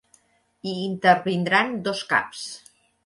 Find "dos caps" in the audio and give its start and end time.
1.89-2.47